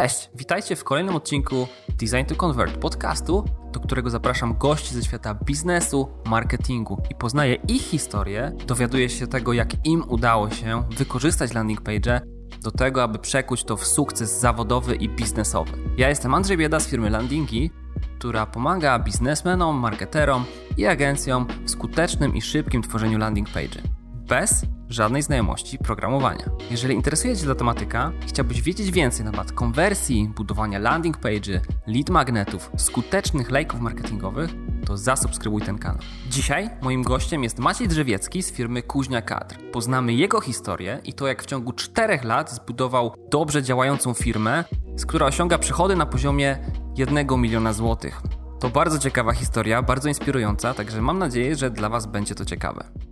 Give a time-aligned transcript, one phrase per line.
[0.00, 5.34] Cześć, witajcie w kolejnym odcinku Design to Convert podcastu, do którego zapraszam gości ze świata
[5.34, 11.80] biznesu, marketingu i poznaję ich historię, dowiaduję się tego, jak im udało się wykorzystać landing
[11.80, 12.20] page
[12.62, 15.72] do tego, aby przekuć to w sukces zawodowy i biznesowy.
[15.96, 17.70] Ja jestem Andrzej Bieda z firmy Landingi,
[18.18, 20.44] która pomaga biznesmenom, marketerom
[20.76, 23.82] i agencjom w skutecznym i szybkim tworzeniu landing page.
[24.28, 26.44] Bez żadnej znajomości programowania.
[26.70, 31.60] Jeżeli interesuje Cię ta tematyka i chciałbyś wiedzieć więcej na temat konwersji, budowania landing page,
[31.86, 34.50] lead magnetów, skutecznych lejków marketingowych,
[34.86, 36.02] to zasubskrybuj ten kanał.
[36.30, 39.56] Dzisiaj moim gościem jest Maciej Drzewiecki z firmy Kuźnia Kadr.
[39.72, 44.64] Poznamy jego historię i to, jak w ciągu 4 lat zbudował dobrze działającą firmę,
[44.96, 46.58] z która osiąga przychody na poziomie
[46.96, 48.22] 1 miliona złotych.
[48.60, 53.09] To bardzo ciekawa historia, bardzo inspirująca, także mam nadzieję, że dla Was będzie to ciekawe.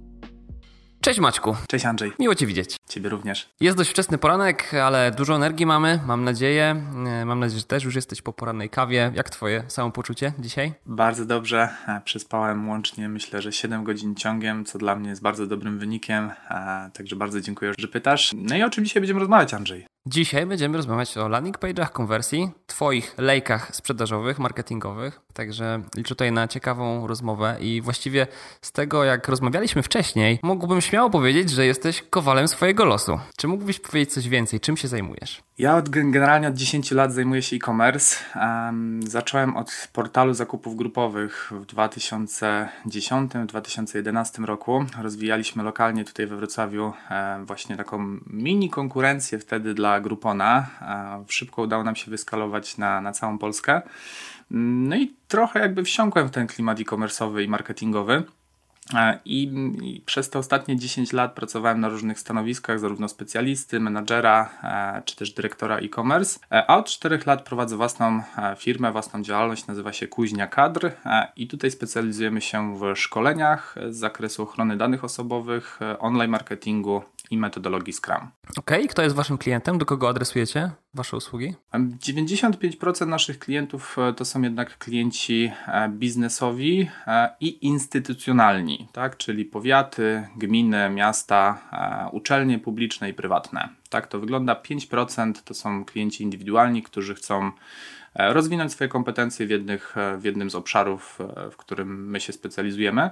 [1.01, 1.57] Cześć Maćku.
[1.69, 2.13] Cześć Andrzej.
[2.19, 2.77] Miło Cię widzieć.
[2.89, 3.49] Ciebie również.
[3.61, 6.83] Jest dość wczesny poranek, ale dużo energii mamy, mam nadzieję.
[7.07, 9.13] E, mam nadzieję, że też już jesteś po porannej kawie.
[9.15, 10.73] Jak Twoje samopoczucie dzisiaj?
[10.87, 11.69] Bardzo dobrze.
[11.89, 16.31] E, przespałem łącznie myślę, że 7 godzin ciągiem, co dla mnie jest bardzo dobrym wynikiem.
[16.51, 18.31] E, także bardzo dziękuję, że pytasz.
[18.37, 19.87] No i o czym dzisiaj będziemy rozmawiać, Andrzej?
[20.07, 25.21] Dzisiaj będziemy rozmawiać o landing page'ach konwersji, Twoich lejkach sprzedażowych, marketingowych.
[25.33, 28.27] Także liczę tutaj na ciekawą rozmowę i właściwie
[28.63, 33.19] z tego, jak rozmawialiśmy wcześniej, mógłbym śmiało powiedzieć, że jesteś kowalem swojego losu.
[33.37, 34.61] Czy mógłbyś powiedzieć coś więcej?
[34.61, 35.43] Czym się zajmujesz?
[35.59, 38.17] Ja od, generalnie od 10 lat zajmuję się e-commerce.
[38.37, 44.85] Um, zacząłem od portalu zakupów grupowych w 2010-2011 roku.
[45.03, 50.67] Rozwijaliśmy lokalnie tutaj we Wrocławiu e, właśnie taką mini konkurencję wtedy dla Groupona.
[50.83, 53.83] E, szybko udało nam się wyskalować na, na całą Polskę.
[54.51, 58.23] No i trochę jakby wsiąkłem w ten klimat e-commerce'owy i marketingowy.
[59.25, 59.43] I,
[59.83, 64.51] I, przez te ostatnie 10 lat pracowałem na różnych stanowiskach, zarówno specjalisty, menadżera,
[65.05, 66.41] czy też dyrektora e-commerce.
[66.51, 68.23] A od 4 lat prowadzę własną
[68.59, 70.91] firmę, własną działalność, nazywa się Kuźnia Kadr.
[71.37, 77.93] I tutaj specjalizujemy się w szkoleniach z zakresu ochrony danych osobowych, online marketingu i metodologii
[77.93, 78.17] Scrum.
[78.17, 78.89] Okej, okay.
[78.89, 79.79] kto jest waszym klientem?
[79.79, 81.55] Do kogo adresujecie wasze usługi?
[81.75, 89.17] 95% naszych klientów e, to są jednak klienci e, biznesowi e, i instytucjonalni, tak?
[89.17, 91.59] czyli powiaty, gminy, miasta,
[92.13, 93.69] uczelnie publiczne i prywatne.
[93.91, 94.55] Tak to wygląda.
[94.55, 97.53] 5% to są klienci indywidualni, którzy chcą
[98.15, 101.19] rozwinąć swoje kompetencje w, jednych, w jednym z obszarów,
[101.51, 103.11] w którym my się specjalizujemy.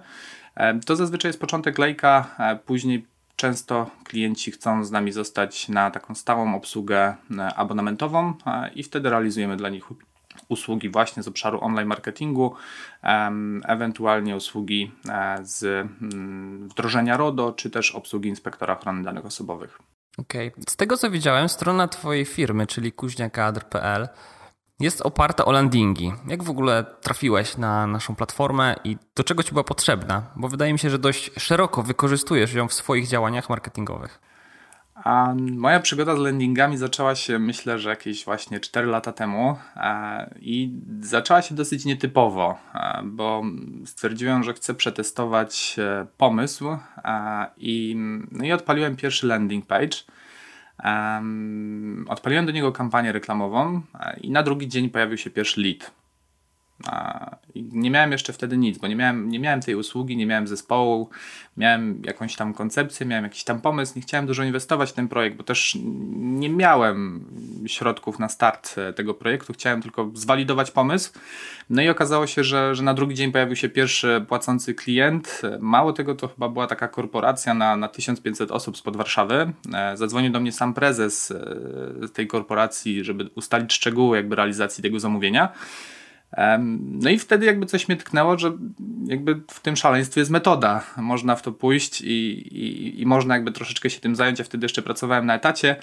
[0.86, 3.06] To zazwyczaj jest początek lejka, później
[3.36, 9.10] Często klienci chcą z nami zostać na taką stałą obsługę e, abonamentową e, i wtedy
[9.10, 9.84] realizujemy dla nich
[10.48, 12.54] usługi właśnie z obszaru online marketingu,
[13.64, 19.78] ewentualnie usługi e, z mm, wdrożenia RODO, czy też obsługi inspektora ochrony danych osobowych.
[20.18, 20.48] Okej.
[20.48, 20.64] Okay.
[20.68, 24.08] Z tego co widziałem, strona Twojej firmy, czyli kuźniakadr.pl
[24.80, 26.12] jest oparta o landingi.
[26.28, 30.22] Jak w ogóle trafiłeś na naszą platformę i do czego ci była potrzebna?
[30.36, 34.20] Bo wydaje mi się, że dość szeroko wykorzystujesz ją w swoich działaniach marketingowych.
[35.04, 40.34] A moja przygoda z landingami zaczęła się, myślę, że jakieś właśnie 4 lata temu e,
[40.40, 43.42] i zaczęła się dosyć nietypowo, e, bo
[43.84, 46.76] stwierdziłem, że chcę przetestować e, pomysł
[47.56, 47.96] i,
[48.32, 49.96] no i odpaliłem pierwszy landing page.
[50.84, 55.90] Um, odpaliłem do niego kampanię reklamową e, i na drugi dzień pojawił się pierwszy lead.
[57.54, 61.10] Nie miałem jeszcze wtedy nic, bo nie miałem, nie miałem tej usługi, nie miałem zespołu,
[61.56, 65.36] miałem jakąś tam koncepcję, miałem jakiś tam pomysł, nie chciałem dużo inwestować w ten projekt,
[65.36, 65.78] bo też
[66.14, 67.24] nie miałem
[67.66, 71.12] środków na start e, tego projektu, chciałem tylko zwalidować pomysł.
[71.70, 75.42] No i okazało się, że, że na drugi dzień pojawił się pierwszy płacący klient.
[75.60, 79.52] Mało tego, to chyba była taka korporacja na, na 1500 osób spod Warszawy.
[79.74, 81.32] E, zadzwonił do mnie sam prezes
[82.12, 85.52] tej korporacji, żeby ustalić szczegóły jakby realizacji tego zamówienia.
[86.68, 88.52] No i wtedy jakby coś mnie tknęło, że
[89.06, 90.84] jakby w tym szaleństwie jest metoda.
[90.96, 94.38] Można w to pójść i, i, i można jakby troszeczkę się tym zająć.
[94.38, 95.76] Ja wtedy jeszcze pracowałem na etacie.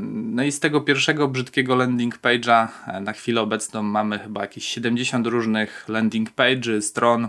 [0.00, 4.64] No i z tego pierwszego brzydkiego landing page'a e, na chwilę obecną mamy chyba jakieś
[4.64, 7.28] 70 różnych landing page'y, stron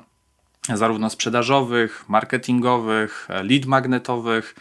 [0.74, 4.56] zarówno sprzedażowych, marketingowych, e, lead magnetowych.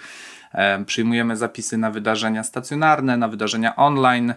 [0.55, 4.35] E, przyjmujemy zapisy na wydarzenia stacjonarne, na wydarzenia online.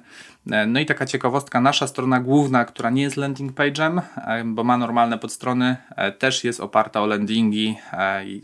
[0.52, 4.64] E, no i taka ciekawostka, nasza strona główna, która nie jest landing page'em, e, bo
[4.64, 5.78] ma normalne podstrony,
[6.20, 7.78] też jest oparta o landingi,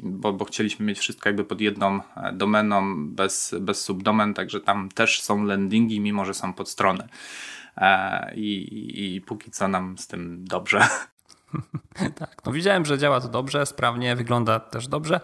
[0.04, 2.00] bo, bo chcieliśmy mieć wszystko jakby pod jedną
[2.34, 7.08] domeną, bez, bez subdomen, także tam też są landingi, mimo że są podstrony.
[8.36, 10.88] I, i, i póki co nam z tym dobrze.
[12.20, 15.20] tak, no widziałem, że działa to dobrze, sprawnie, wygląda też dobrze.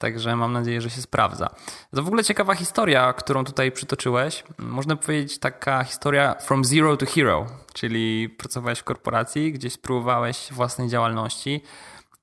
[0.00, 1.50] Także mam nadzieję, że się sprawdza.
[1.94, 4.44] To w ogóle ciekawa historia, którą tutaj przytoczyłeś.
[4.58, 10.88] Można powiedzieć taka historia from zero to hero, czyli pracowałeś w korporacji, gdzieś spróbowałeś własnej
[10.88, 11.62] działalności,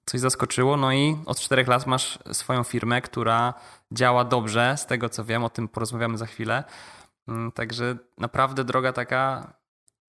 [0.06, 3.54] coś zaskoczyło, no i od czterech lat masz swoją firmę, która
[3.92, 6.64] działa dobrze, z tego co wiem, o tym porozmawiamy za chwilę.
[7.28, 9.54] Mm, także naprawdę droga taka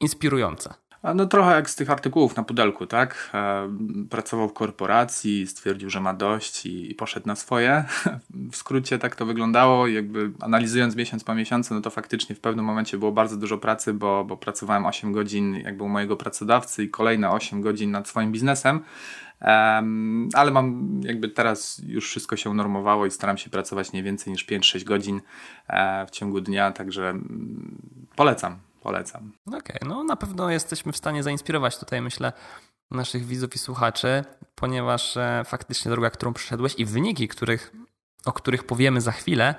[0.01, 0.75] inspirująca.
[1.03, 3.31] No trochę jak z tych artykułów na pudelku, tak?
[3.35, 3.69] E,
[4.11, 7.85] pracował w korporacji, stwierdził, że ma dość i, poszedł na swoje.
[8.53, 9.87] W skrócie tak to wyglądało.
[9.87, 13.95] Jakby analizując miesiąc po miesiącu, no to faktycznie w pewnym momencie było bardzo dużo pracy,
[13.95, 18.33] bo, bo pracowałem 8 godzin jakby u mojego pracodawcy i kolejne 8 godzin nad swoim
[18.33, 18.81] biznesem.
[19.41, 24.33] Um, ale mam jakby teraz już wszystko się unormowało i staram się pracować nie więcej
[24.33, 25.21] niż 5-6 godzin
[25.69, 27.79] e, w ciągu dnia, także mm,
[28.17, 29.33] polecam polecam.
[29.47, 32.33] Okej, okay, no na pewno jesteśmy w stanie zainspirować tutaj, myślę,
[32.91, 37.73] naszych widzów i słuchaczy, ponieważ e, faktycznie droga, którą przeszedłeś i wyniki, których,
[38.25, 39.55] o których powiemy za chwilę,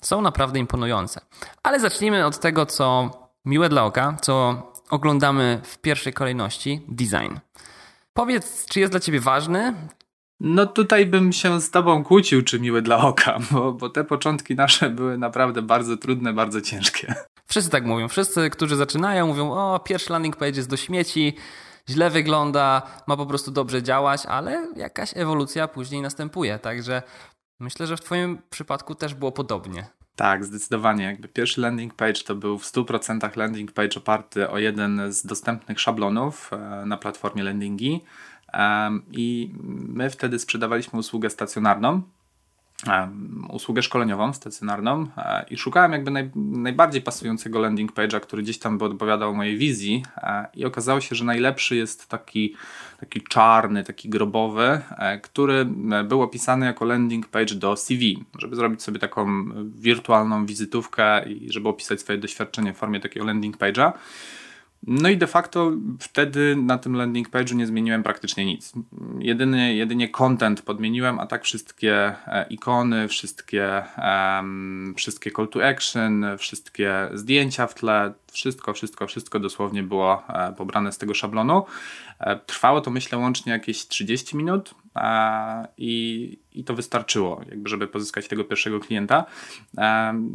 [0.00, 1.20] są naprawdę imponujące.
[1.62, 3.10] Ale zacznijmy od tego, co
[3.44, 7.36] miłe dla oka, co oglądamy w pierwszej kolejności design.
[8.14, 9.74] Powiedz, czy jest dla ciebie ważny?
[10.40, 14.54] No tutaj bym się z tobą kłócił, czy miły dla oka, bo, bo te początki
[14.54, 17.14] nasze były naprawdę bardzo trudne, bardzo ciężkie.
[17.52, 18.08] Wszyscy tak mówią.
[18.08, 21.36] Wszyscy, którzy zaczynają, mówią: O, pierwszy landing page jest do śmieci,
[21.88, 26.58] źle wygląda, ma po prostu dobrze działać, ale jakaś ewolucja później następuje.
[26.58, 27.02] Także
[27.60, 29.86] myślę, że w Twoim przypadku też było podobnie.
[30.16, 31.04] Tak, zdecydowanie.
[31.04, 35.80] Jakby pierwszy landing page to był w 100% landing page oparty o jeden z dostępnych
[35.80, 38.04] szablonów e, na platformie landingi.
[39.10, 39.54] I
[39.88, 42.02] my wtedy sprzedawaliśmy usługę stacjonarną
[43.48, 48.78] usługę szkoleniową, stacjonarną e, i szukałem jakby naj, najbardziej pasującego landing page'a, który gdzieś tam
[48.78, 52.54] by odpowiadał mojej wizji e, i okazało się, że najlepszy jest taki,
[53.00, 55.64] taki czarny, taki grobowy, e, który
[56.04, 61.68] był opisany jako landing page do CV, żeby zrobić sobie taką wirtualną wizytówkę i żeby
[61.68, 63.92] opisać swoje doświadczenie w formie takiego landing page'a.
[64.86, 68.72] No i de facto wtedy na tym landing page'u nie zmieniłem praktycznie nic.
[69.18, 76.24] Jedyny, jedynie content podmieniłem, a tak wszystkie e, ikony, wszystkie, um, wszystkie call to action,
[76.38, 81.64] wszystkie zdjęcia w tle, wszystko, wszystko, wszystko dosłownie było e, pobrane z tego szablonu.
[82.22, 84.74] E, trwało to myślę łącznie jakieś 30 minut
[85.78, 89.24] i, i to wystarczyło, jakby żeby pozyskać tego pierwszego klienta.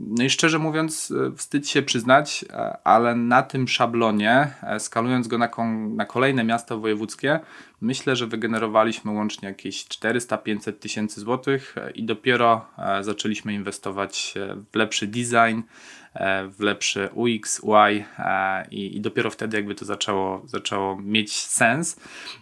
[0.07, 2.45] No i szczerze mówiąc, wstyd się przyznać,
[2.83, 5.49] ale na tym szablonie, e, skalując go na,
[5.95, 7.39] na kolejne miasta wojewódzkie,
[7.81, 12.65] myślę, że wygenerowaliśmy łącznie jakieś 400-500 tysięcy złotych i dopiero
[13.01, 14.33] zaczęliśmy inwestować
[14.71, 15.61] w lepszy design,
[16.06, 16.06] E,
[16.49, 21.99] w lepszy UX, UI e, i, i dopiero wtedy jakby to zaczęło, zaczęło mieć sens.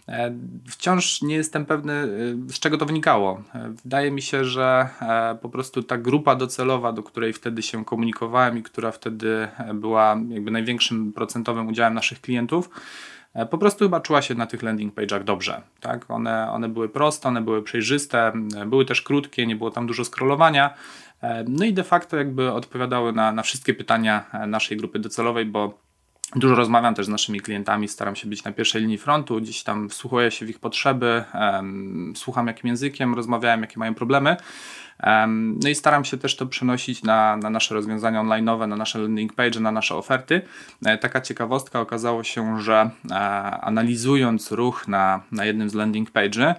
[0.08, 0.32] E,
[0.68, 2.08] wciąż nie jestem pewny,
[2.48, 3.42] z czego to wynikało.
[3.84, 4.88] Wydaje mi się, że
[5.42, 10.50] po prostu ta grupa docelowa, do której wtedy się komunikowałem i która wtedy była jakby
[10.50, 12.70] największym procentowym udziałem naszych klientów,
[13.50, 15.62] po prostu chyba czuła się na tych landing page'ach dobrze.
[15.80, 16.10] Tak?
[16.10, 18.32] One, one były proste, one były przejrzyste,
[18.66, 20.74] były też krótkie, nie było tam dużo scrollowania.
[21.48, 25.86] No i de facto jakby odpowiadały na, na wszystkie pytania e, naszej grupy docelowej, bo
[26.34, 29.88] Dużo rozmawiam też z naszymi klientami, staram się być na pierwszej linii frontu, gdzieś tam
[29.88, 31.24] wsłuchuję się w ich potrzeby,
[32.14, 34.36] słucham jakim językiem, rozmawiałem, jakie mają problemy.
[35.62, 39.32] No i staram się też to przenosić na, na nasze rozwiązania online'owe, na nasze landing
[39.32, 40.42] page, na nasze oferty.
[40.86, 43.14] E, taka ciekawostka okazało się, że e,
[43.60, 46.54] analizując ruch na, na jednym z landing page'y,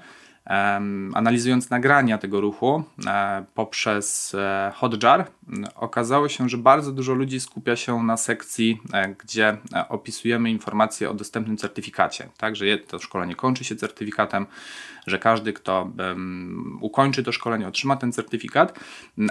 [1.14, 5.28] Analizując nagrania tego ruchu e, poprzez e, Hotjar,
[5.76, 9.58] okazało się, że bardzo dużo ludzi skupia się na sekcji, e, gdzie
[9.90, 12.30] opisujemy informacje o dostępnym certyfikacie.
[12.38, 14.46] Także to szkolenie kończy się certyfikatem,
[15.08, 15.92] że każdy, kto
[16.82, 18.80] ukończy to szkolenie, otrzyma ten certyfikat,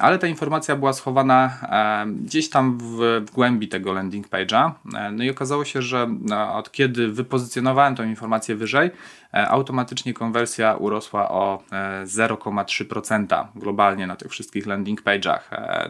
[0.00, 1.58] ale ta informacja była schowana
[2.06, 4.70] gdzieś tam w, w głębi tego landing page'a.
[5.12, 6.08] No i okazało się, że
[6.52, 8.90] od kiedy wypozycjonowałem tę informację wyżej,
[9.32, 11.62] automatycznie konwersja urosła o
[12.04, 15.40] 0,3% globalnie na tych wszystkich landing page'ach.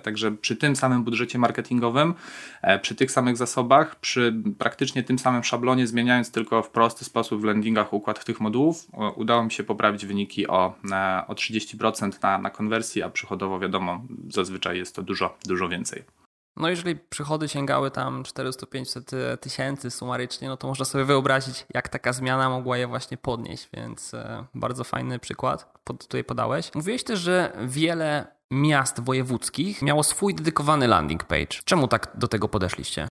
[0.02, 2.14] Tak Także przy tym samym budżecie marketingowym,
[2.62, 7.40] e, przy tych samych zasobach, przy praktycznie tym samym szablonie, zmieniając tylko w prosty sposób
[7.40, 12.38] w landingach układ tych modułów, udało mi się poprawić wyniki o, e, o 30% na,
[12.38, 16.25] na konwersji, a przychodowo wiadomo, zazwyczaj jest to dużo, dużo więcej.
[16.56, 22.12] No jeżeli przychody sięgały tam 400-500 tysięcy sumarycznie, no to można sobie wyobrazić, jak taka
[22.12, 26.74] zmiana mogła je właśnie podnieść, więc e, bardzo fajny przykład tutaj podałeś.
[26.74, 31.58] Mówiłeś też, że wiele miast wojewódzkich miało swój dedykowany landing page.
[31.64, 33.08] Czemu tak do tego podeszliście?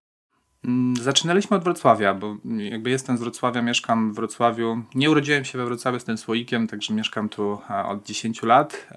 [0.66, 4.82] Mm, zaczynaliśmy od Wrocławia, bo jakby jestem z Wrocławia, mieszkam w Wrocławiu.
[4.96, 8.88] Nie urodziłem się we Wrocławiu, jestem słoikiem, także mieszkam tu od 10 lat.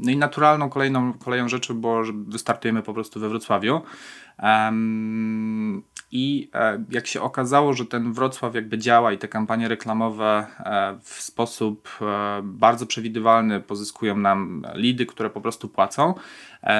[0.00, 3.82] No i naturalną kolejną koleją rzeczy było, że wystartujemy po prostu we Wrocławiu.
[6.12, 10.98] I e, jak się okazało, że ten Wrocław jakby działa i te kampanie reklamowe e,
[11.02, 16.14] w sposób e, bardzo przewidywalny pozyskują nam lidy, które po prostu płacą,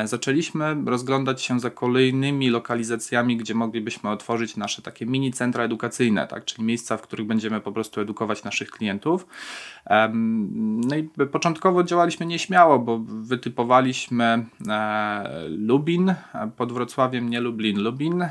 [0.05, 6.45] zaczęliśmy rozglądać się za kolejnymi lokalizacjami, gdzie moglibyśmy otworzyć nasze takie mini centra edukacyjne, tak?
[6.45, 9.27] czyli miejsca, w których będziemy po prostu edukować naszych klientów.
[10.89, 14.47] No i początkowo działaliśmy nieśmiało, bo wytypowaliśmy
[15.49, 16.15] Lubin
[16.57, 18.25] pod Wrocławiem, nie Lublin, Lubin,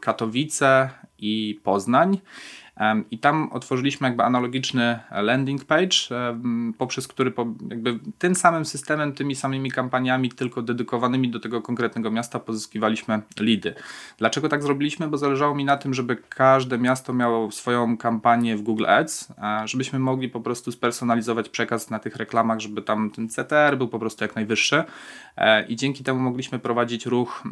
[0.00, 2.18] Katowice i Poznań.
[3.10, 5.96] I tam otworzyliśmy jakby analogiczny landing page,
[6.78, 7.32] poprzez który
[7.70, 13.74] jakby tym samym systemem, tymi samymi kampaniami, tylko dedykowanymi do tego konkretnego miasta pozyskiwaliśmy leady.
[14.18, 15.08] Dlaczego tak zrobiliśmy?
[15.08, 19.28] Bo zależało mi na tym, żeby każde miasto miało swoją kampanię w Google Ads,
[19.64, 23.98] żebyśmy mogli po prostu spersonalizować przekaz na tych reklamach, żeby tam ten CTR był po
[23.98, 24.84] prostu jak najwyższy
[25.36, 27.42] e, i dzięki temu mogliśmy prowadzić ruch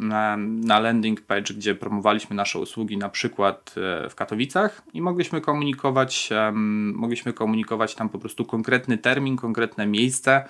[0.63, 6.29] na landing page, gdzie promowaliśmy nasze usługi na przykład e, w Katowicach i mogliśmy komunikować,
[6.31, 10.43] um, mogliśmy komunikować tam po prostu konkretny termin, konkretne miejsce.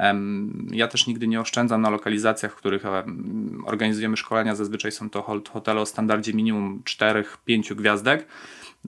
[0.00, 4.54] Um, ja też nigdy nie oszczędzam na lokalizacjach, w których um, organizujemy szkolenia.
[4.54, 8.26] Zazwyczaj są to hotele o standardzie minimum 4-5 gwiazdek.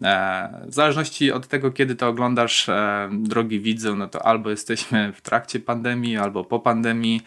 [0.02, 5.12] E, w zależności od tego, kiedy to oglądasz, e, drogi widzę, no to albo jesteśmy
[5.12, 7.22] w trakcie pandemii, albo po pandemii,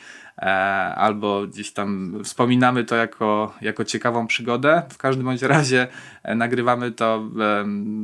[0.96, 4.84] albo gdzieś tam wspominamy to jako, jako ciekawą przygodę.
[4.90, 5.88] W każdym bądź razie
[6.24, 7.24] e, nagrywamy to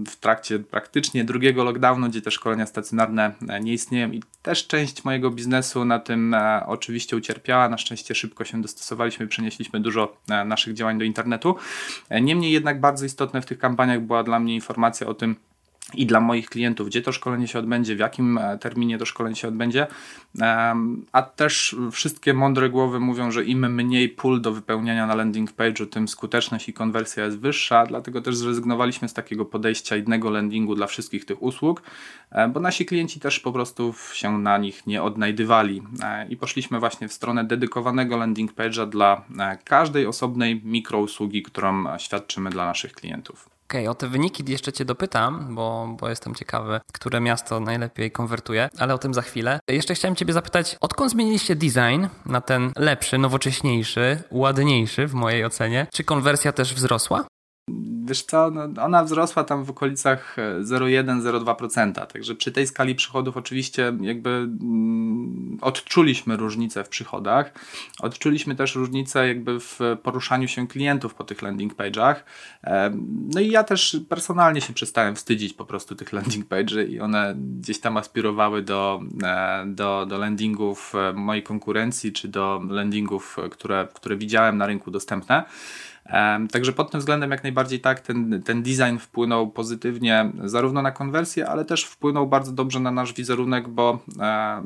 [0.10, 5.06] w trakcie praktycznie drugiego lockdownu, gdzie te szkolenia stacjonarne e, nie istnieją i też część
[5.06, 7.70] mojego biznesu na tym oczywiście ucierpiała.
[7.70, 11.56] Na szczęście szybko się dostosowaliśmy, przenieśliśmy dużo naszych działań do internetu.
[12.22, 15.36] Niemniej jednak bardzo istotne w tych kampaniach była dla mnie informacja o tym,
[15.94, 19.36] i dla moich klientów, gdzie to szkolenie się odbędzie, w jakim e, terminie to szkolenie
[19.36, 19.88] się odbędzie.
[21.12, 25.88] A też wszystkie mądre głowy mówią, że im mniej pól do wypełniania na landing page'u,
[25.88, 30.88] tym skuteczność i konwersja jest wyższa, dlatego też zrezygnowaliśmy z takiego podejścia jednego landingu dla
[30.88, 31.82] wszystkich tych usług,
[32.32, 36.80] e, bo nasi klienci też po prostu się na nich nie odnajdywali e, i poszliśmy
[36.80, 39.24] właśnie w stronę dedykowanego landing page'a dla
[39.64, 43.59] każdej osobnej mikrousługi, którą świadczymy dla naszych klientów.
[43.70, 48.12] Okej, okay, o te wyniki jeszcze Cię dopytam, bo, bo jestem ciekawy, które miasto najlepiej
[48.12, 49.60] konwertuje, ale o tym za chwilę.
[49.68, 55.88] Jeszcze chciałem Ciebie zapytać, odkąd zmieniliście design na ten lepszy, nowocześniejszy, ładniejszy w mojej ocenie?
[55.94, 57.26] Czy konwersja też wzrosła?
[58.06, 63.94] Wiesz co, no ona wzrosła tam w okolicach 0,1-0,2%, także przy tej skali przychodów oczywiście
[64.02, 67.54] jakby mm, odczuliśmy różnicę w przychodach,
[68.00, 72.16] odczuliśmy też różnicę jakby w poruszaniu się klientów po tych landing page'ach,
[73.34, 77.36] no i ja też personalnie się przestałem wstydzić po prostu tych landing page'y i one
[77.60, 83.88] gdzieś tam aspirowały do, e, do, do landingów e, mojej konkurencji, czy do landingów, które,
[83.94, 85.44] które widziałem na rynku dostępne.
[86.52, 91.50] Także pod tym względem jak najbardziej tak, ten, ten design wpłynął pozytywnie zarówno na konwersję,
[91.50, 94.00] ale też wpłynął bardzo dobrze na nasz wizerunek, bo,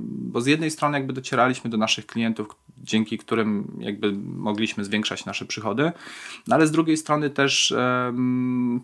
[0.06, 2.48] bo z jednej strony jakby docieraliśmy do naszych klientów,
[2.78, 5.92] dzięki którym jakby mogliśmy zwiększać nasze przychody,
[6.48, 7.76] no ale z drugiej strony też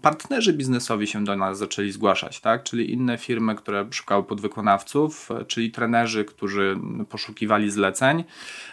[0.02, 2.64] partnerzy biznesowi się do nas zaczęli zgłaszać, tak?
[2.64, 8.24] czyli inne firmy, które szukały podwykonawców, czyli trenerzy, którzy poszukiwali zleceń,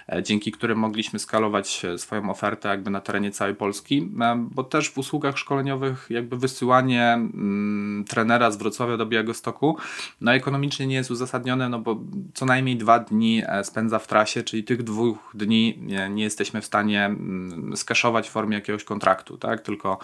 [0.09, 3.76] e, dzięki którym mogliśmy skalować swoją ofertę jakby na terenie całej Polski,
[4.21, 9.77] e, bo też w usługach szkoleniowych jakby wysyłanie mm, trenera z Wrocławia do Białegostoku
[10.21, 12.01] no ekonomicznie nie jest uzasadnione, no bo
[12.35, 15.79] co najmniej dwa dni e, spędza w trasie, czyli tych dwóch dni
[16.11, 19.61] nie, jesteśmy w stanie mm, skaszować w formie jakiegoś kontraktu, tak?
[19.61, 19.99] tylko,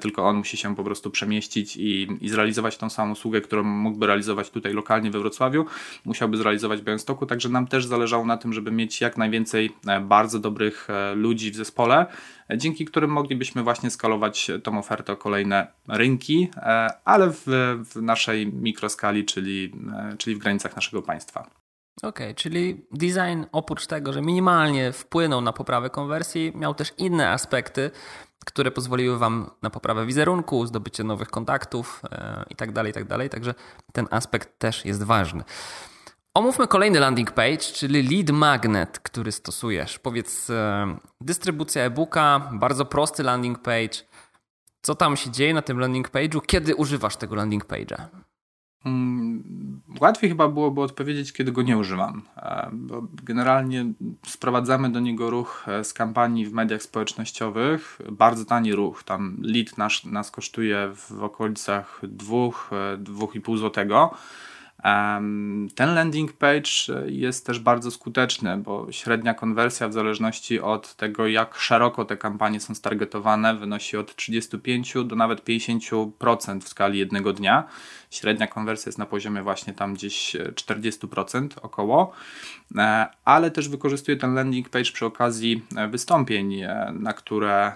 [0.00, 4.06] tylko on musi się po prostu przemieścić i, i zrealizować tą samą usługę, którą mógłby
[4.06, 5.66] realizować tutaj lokalnie we Wrocławiu,
[6.04, 10.00] musiałby zrealizować w Białymstoku, także nam też zależało na tym, żeby mieć jak najwięcej e,
[10.00, 12.06] bardzo dobrych e, ludzi w zespole, e,
[12.56, 16.48] dzięki którym moglibyśmy właśnie skalować tą ofertę o kolejne rynki,
[17.04, 17.42] ale w,
[17.94, 19.72] w naszej mikroskali, czyli,
[20.18, 21.40] czyli w granicach naszego państwa.
[22.02, 27.30] Okej, okay, czyli design oprócz tego, że minimalnie wpłynął na poprawę konwersji, miał też inne
[27.30, 27.90] aspekty,
[28.46, 32.02] które pozwoliły Wam na poprawę wizerunku, zdobycie nowych kontaktów
[32.50, 33.04] itd., e, itd.
[33.04, 33.54] Tak tak także
[33.92, 35.44] ten aspekt też jest ważny.
[36.34, 39.98] Omówmy kolejny landing page, czyli lead magnet, który stosujesz.
[39.98, 43.98] Powiedz, e, dystrybucja e-booka, bardzo prosty landing page.
[44.82, 46.40] Co tam się dzieje na tym landing page'u?
[46.46, 48.04] Kiedy używasz tego landing page'a?
[48.84, 53.92] Mm, łatwiej chyba byłoby odpowiedzieć, kiedy go nie używam, e, bo generalnie
[54.26, 59.78] sprowadzamy do niego ruch e, z kampanii w mediach społecznościowych, bardzo tani ruch, tam lead
[59.78, 64.14] nasz, nas kosztuje w okolicach 2-2,5 złotego.
[65.74, 66.70] Ten landing page
[67.06, 72.60] jest też bardzo skuteczny, bo średnia konwersja w zależności od tego, jak szeroko te kampanie
[72.60, 77.68] są stargetowane, wynosi od 35 do nawet 50% w skali jednego dnia.
[78.10, 82.12] Średnia konwersja jest na poziomie właśnie tam gdzieś 40% około,
[82.76, 87.72] e, ale też wykorzystuję ten landing page przy okazji e, wystąpień, e, na które,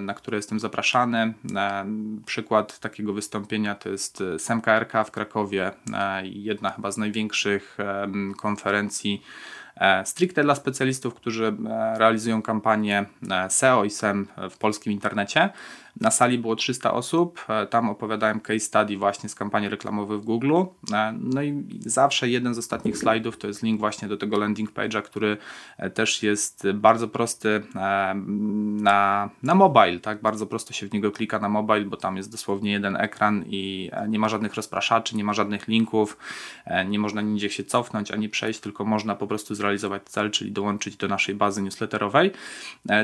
[0.00, 1.34] na które jestem zapraszany.
[2.26, 5.70] Przykład takiego wystąpienia to jest SMKRK w Krakowie,
[6.22, 7.76] jedna chyba z największych
[8.36, 9.22] konferencji
[10.04, 11.56] stricte dla specjalistów, którzy
[11.96, 13.04] realizują kampanię
[13.48, 15.50] SEO i SEM w polskim internecie.
[16.00, 20.24] Na sali było 300 osób, e, tam opowiadałem case study właśnie z kampanii reklamowej w
[20.24, 20.54] Google.
[20.92, 24.72] E, no i zawsze jeden z ostatnich slajdów to jest link właśnie do tego landing
[24.72, 25.36] page'a, który
[25.78, 30.22] e, też jest bardzo prosty na, na mobile, tak?
[30.22, 33.90] Bardzo prosto się w niego klika na mobile, bo tam jest dosłownie jeden ekran i
[34.08, 36.16] nie ma żadnych rozpraszaczy, nie ma żadnych linków,
[36.88, 40.96] nie można nigdzie się cofnąć ani przejść, tylko można po prostu zrealizować cel, czyli dołączyć
[40.96, 42.30] do naszej bazy newsletterowej.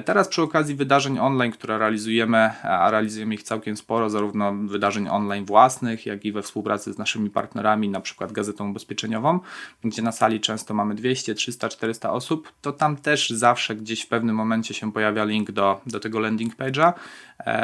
[0.05, 2.51] Teraz przy okazji wydarzeń online, które realizujemy,
[2.83, 7.31] a realizujemy ich całkiem sporo, zarówno wydarzeń online własnych, jak i we współpracy z naszymi
[7.31, 9.41] partnerami, na przykład Gazetą Ubezpieczeniową,
[9.85, 14.09] gdzie na sali często mamy 200, 300, 400 osób, to tam też zawsze gdzieś w
[14.09, 16.93] pewnym momencie się pojawia link do, do tego landing page'a.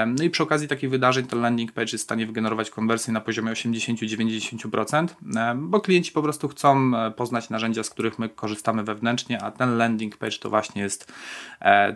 [0.07, 3.21] No i przy okazji takich wydarzeń ten landing page jest w stanie wygenerować konwersję na
[3.21, 5.09] poziomie 80-90%,
[5.57, 9.77] bo klienci po prostu chcą e, poznać narzędzia, z których my korzystamy wewnętrznie, a ten
[9.77, 11.13] landing page to właśnie jest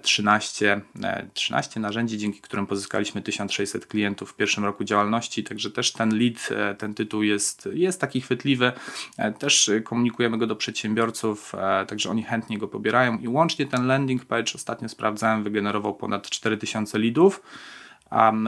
[0.03, 5.71] 13, e, 13 e, narzędzi, dzięki którym pozyskaliśmy 1600 klientów w pierwszym roku działalności, także
[5.71, 8.73] też ten lead, ten tytuł jest, jest taki chwytliwy.
[9.39, 11.53] Też komunikujemy go do przedsiębiorców,
[11.89, 16.99] także oni chętnie go pobierają i łącznie ten landing page ostatnio sprawdzałem, wygenerował ponad 4000
[16.99, 17.43] leadów.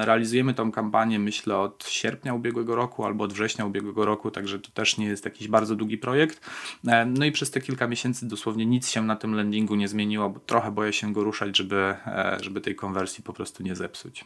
[0.05, 4.71] Realizujemy tą kampanię, myślę, od sierpnia ubiegłego roku albo od września ubiegłego roku, także to
[4.71, 6.51] też nie jest jakiś bardzo długi projekt.
[6.87, 10.31] E, no i przez te kilka miesięcy dosłownie nic się na tym landingu nie zmieniło,
[10.31, 14.25] bo trochę boję się go ruszać, żeby, e, żeby tej konwersji po prostu nie zepsuć.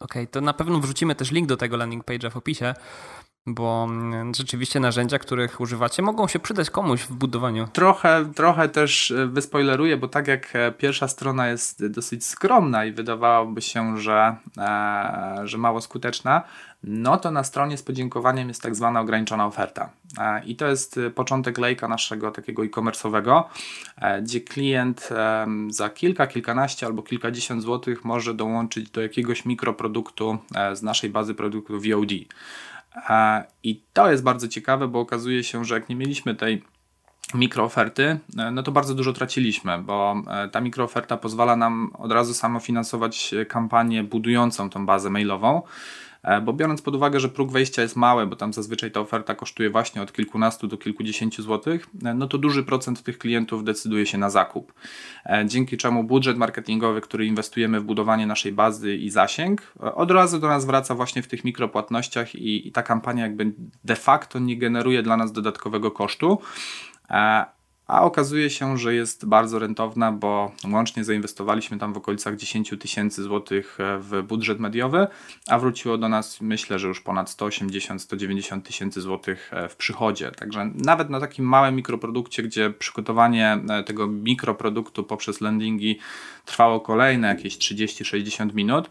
[0.00, 2.74] Okej, okay, to na pewno wrzucimy też link do tego landing page'a w opisie
[3.46, 7.68] bo mm, rzeczywiście narzędzia, których używacie, mogą się przydać komuś w budowaniu.
[7.72, 12.92] Trochę, trochę też e, wyspoileruję, bo tak jak e, pierwsza strona jest dosyć skromna i
[12.92, 16.42] wydawałoby się, że, e, że mało skuteczna,
[16.84, 19.90] no to na stronie z podziękowaniem jest tak zwana ograniczona oferta.
[20.44, 23.42] I to jest początek lejka naszego takiego e-commerce'owego,
[24.22, 25.08] gdzie klient
[25.68, 30.38] za kilka, kilkanaście albo kilkadziesiąt złotych może dołączyć do jakiegoś mikroproduktu
[30.74, 32.12] z naszej bazy produktów VOD.
[33.62, 36.62] I to jest bardzo ciekawe, bo okazuje się, że jak nie mieliśmy tej
[37.34, 42.34] mikrooferty, e, no to bardzo dużo traciliśmy, bo e, ta mikrooferta pozwala nam od razu
[42.34, 45.62] samofinansować kampanię budującą tą bazę mailową.
[46.22, 49.34] E, bo biorąc pod uwagę, że próg wejścia jest mały, bo tam zazwyczaj ta oferta
[49.34, 54.06] kosztuje właśnie od kilkunastu do kilkudziesięciu złotych, e, no to duży procent tych klientów decyduje
[54.06, 54.72] się na zakup.
[55.26, 60.38] E, dzięki czemu budżet marketingowy, który inwestujemy w budowanie naszej bazy i zasięg, od razu
[60.38, 63.52] do nas wraca właśnie w tych mikropłatnościach i, i ta kampania jakby
[63.84, 66.38] de facto nie generuje dla nas dodatkowego kosztu
[67.86, 73.22] a okazuje się, że jest bardzo rentowna, bo łącznie zainwestowaliśmy tam w okolicach 10 tysięcy
[73.22, 75.06] złotych e, w budżet mediowy,
[75.48, 80.30] a wróciło do nas myślę, że już ponad 180-190 tysięcy złotych e, w przychodzie.
[80.30, 85.98] Także nawet na takim małym mikroprodukcie, gdzie przygotowanie e, tego mikroproduktu poprzez landingi
[86.44, 88.88] trwało kolejne jakieś 30-60 minut,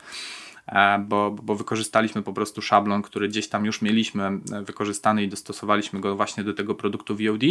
[1.00, 6.00] bo, bo wykorzystaliśmy po prostu szablon, który gdzieś tam już mieliśmy e, wykorzystany i dostosowaliśmy
[6.00, 7.44] go właśnie do tego produktu VOD,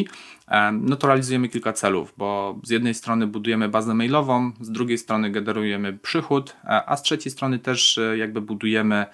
[0.48, 4.98] e, no to realizujemy kilka celów, bo z jednej strony budujemy bazę mailową, z drugiej
[4.98, 9.06] strony generujemy przychód, a z trzeciej strony też jakby budujemy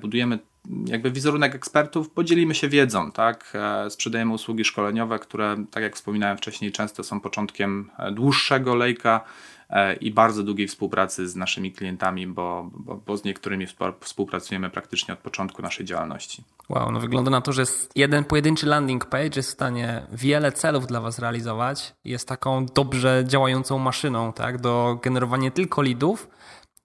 [0.00, 0.38] budujemy
[0.86, 3.52] jakby wizerunek ekspertów, podzielimy się wiedzą, tak?
[3.88, 9.24] Sprzedajemy usługi szkoleniowe, które, tak jak wspominałem wcześniej, często są początkiem dłuższego lejka,
[9.57, 9.57] E,
[10.00, 13.66] i bardzo długiej współpracy z naszymi klientami, bo, bo, bo z niektórymi
[14.00, 16.44] współpracujemy praktycznie od początku naszej działalności.
[16.68, 17.62] Wow, no wygląda na to, że
[17.94, 21.94] jeden pojedynczy landing page jest w stanie wiele celów dla Was realizować.
[22.04, 26.28] Jest taką dobrze działającą maszyną tak, do generowania tylko leadów.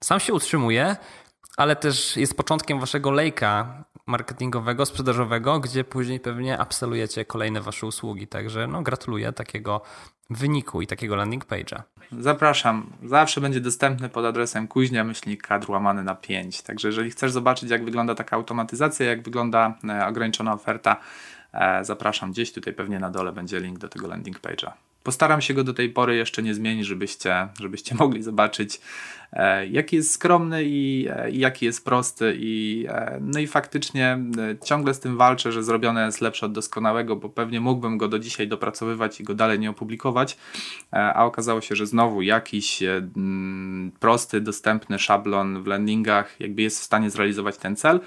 [0.00, 0.96] Sam się utrzymuje,
[1.56, 8.26] ale też jest początkiem Waszego lejka marketingowego, sprzedażowego, gdzie później pewnie absolujecie kolejne Wasze usługi.
[8.26, 9.80] Także no, gratuluję takiego
[10.30, 11.82] wyniku i takiego landing page'a.
[12.18, 12.90] Zapraszam.
[13.04, 16.62] Zawsze będzie dostępny pod adresem kuźnia myślnik łamany na 5.
[16.62, 20.96] Także jeżeli chcesz zobaczyć, jak wygląda taka automatyzacja, jak wygląda e, ograniczona oferta,
[21.82, 24.70] Zapraszam gdzieś, tutaj pewnie na dole będzie link do tego landing page'a.
[25.04, 28.80] Postaram się go do tej pory jeszcze nie zmienić, żebyście, żebyście mogli zobaczyć,
[29.32, 32.34] e, jaki jest skromny i, e, i jaki jest prosty.
[32.38, 34.18] I, e, no i faktycznie
[34.64, 38.18] ciągle z tym walczę, że zrobione jest lepsze od doskonałego, bo pewnie mógłbym go do
[38.18, 40.36] dzisiaj dopracowywać i go dalej nie opublikować,
[40.90, 42.82] a okazało się, że znowu jakiś
[44.00, 48.00] prosty, dostępny szablon w landingach jakby jest w stanie zrealizować ten cel.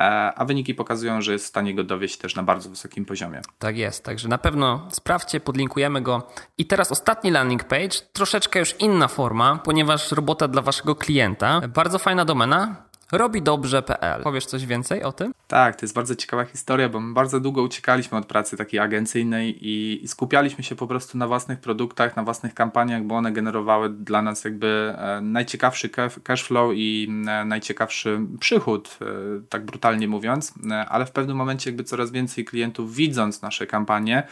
[0.00, 0.04] E,
[0.34, 3.40] a wyniki pokazują, że jest w stanie go dowieść też na bardzo wysokim poziomie.
[3.58, 6.28] Tak jest, także na pewno sprawdźcie, podlinkujemy go.
[6.58, 11.60] I teraz ostatni landing page, troszeczkę już inna forma, ponieważ robota dla waszego klienta.
[11.68, 12.84] Bardzo fajna domena,
[13.18, 14.22] robidobrze.pl.
[14.22, 15.34] Powiesz coś więcej o tym?
[15.48, 19.66] Tak, to jest bardzo ciekawa historia, bo my bardzo długo uciekaliśmy od pracy takiej agencyjnej
[19.68, 23.90] i, i skupialiśmy się po prostu na własnych produktach, na własnych kampaniach, bo one generowały
[23.90, 25.88] dla nas jakby e, najciekawszy
[26.24, 29.04] cash flow i e, najciekawszy przychód, e,
[29.48, 30.54] tak brutalnie mówiąc,
[30.88, 34.22] ale w pewnym momencie jakby coraz więcej klientów widząc nasze kampanie,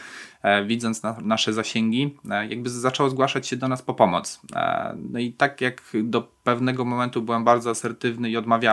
[0.65, 2.17] widząc na, nasze zasięgi,
[2.49, 4.41] jakby zaczęło zgłaszać się do nas po pomoc.
[5.09, 8.72] No i tak jak do pewnego momentu byłem bardzo asertywny i odmawiałem,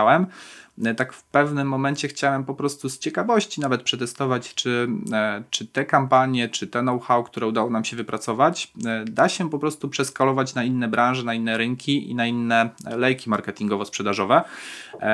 [0.85, 5.67] E, tak w pewnym momencie chciałem po prostu z ciekawości nawet przetestować, czy, e, czy
[5.67, 9.89] te kampanie, czy te know-how, które udało nam się wypracować, e, da się po prostu
[9.89, 14.41] przeskalować na inne branże, na inne rynki i na inne lejki marketingowo-sprzedażowe.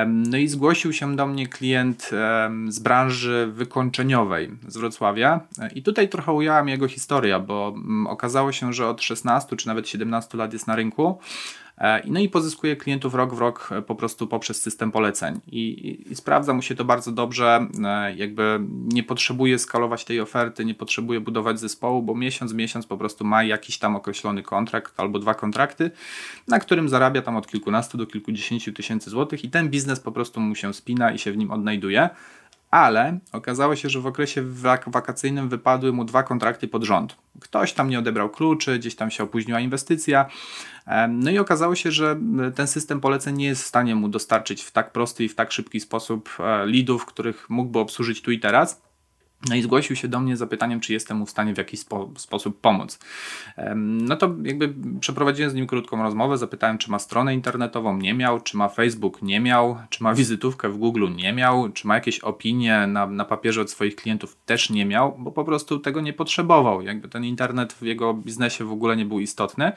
[0.06, 2.10] No i zgłosił się do mnie klient
[2.68, 5.40] z branży wykończeniowej z Wrocławia
[5.74, 9.88] i tutaj trochę ujęłam jego historię, bo mm, okazało się, że od 16 czy nawet
[9.88, 11.18] 17 lat jest na rynku.
[11.78, 15.40] E, no i pozyskuje klientów rok w rok e, po prostu poprzez system poleceń.
[15.46, 20.20] I, i, i, sprawdza mu się to bardzo dobrze, e, jakby nie potrzebuje skalować tej
[20.20, 25.00] oferty, nie potrzebuje budować zespołu, bo miesiąc miesiąc po prostu ma jakiś tam określony kontrakt
[25.00, 25.90] albo dwa kontrakty,
[26.48, 30.40] na którym zarabia tam od kilkunastu do kilkudziesięciu tysięcy złotych i ten biznes po prostu
[30.40, 32.10] mu się spina i się w nim odnajduje
[32.70, 37.16] ale okazało się, że w okresie wak wakacyjnym wypadły mu dwa kontrakty pod rząd.
[37.40, 40.28] Ktoś tam nie odebrał kluczy, gdzieś tam się opóźniła inwestycja.
[41.08, 42.20] No i okazało się, że
[42.54, 45.52] ten system poleceń nie jest w stanie mu dostarczyć w tak prosty i w tak
[45.52, 48.87] szybki sposób e, leadów, których mógłby obsłużyć tu i teraz.
[49.48, 52.10] No i zgłosił się do mnie z zapytaniem, czy jestem w stanie w jakiś spo,
[52.16, 52.98] sposób pomóc.
[53.76, 58.40] No to jakby przeprowadziłem z nim krótką rozmowę, zapytałem, czy ma stronę internetową, nie miał,
[58.40, 62.20] czy ma Facebook, nie miał, czy ma wizytówkę w Google, nie miał, czy ma jakieś
[62.20, 66.12] opinie na, na papierze od swoich klientów, też nie miał, bo po prostu tego nie
[66.12, 66.82] potrzebował.
[66.82, 69.72] Jakby ten internet w jego biznesie w ogóle nie był istotny.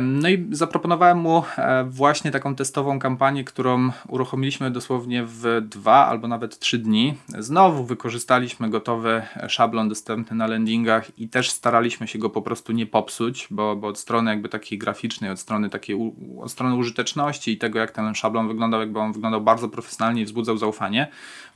[0.00, 6.28] No i zaproponowałem mu e, właśnie taką testową kampanię, którą uruchomiliśmy dosłownie w dwa albo
[6.28, 7.14] nawet trzy dni.
[7.28, 12.86] Znowu wykorzystaliśmy gotowy szablon dostępny na landingach i też staraliśmy się go po prostu nie
[12.86, 17.58] popsuć, bo, bo od strony jakby takiej graficznej, od strony takiej od strony użyteczności i
[17.58, 21.08] tego jak ten szablon wyglądał, jakby on wyglądał bardzo profesjonalnie i wzbudzał zaufanie.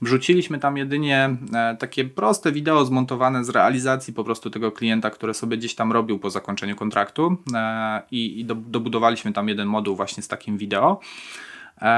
[0.02, 5.34] Wrzuciliśmy tam jedynie e, takie proste wideo zmontowane z realizacji po prostu tego klienta, które
[5.34, 9.96] sobie gdzieś tam robił po zakończeniu kontraktu e, i, i do, dobudowaliśmy tam jeden moduł
[9.96, 11.00] właśnie z takim wideo.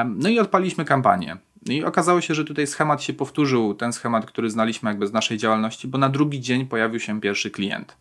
[0.07, 1.37] No i odpaliśmy kampanię.
[1.66, 5.12] No I okazało się, że tutaj schemat się powtórzył, ten schemat, który znaliśmy jakby z
[5.12, 7.96] naszej działalności, bo na drugi dzień pojawił się pierwszy klient.